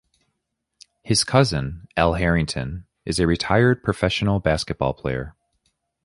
His 1.03 1.23
cousin, 1.23 1.87
Al 1.95 2.13
Harrington, 2.15 2.87
is 3.05 3.19
a 3.19 3.27
retired 3.27 3.83
professional 3.83 4.39
basketball 4.39 4.95
player. 4.95 5.35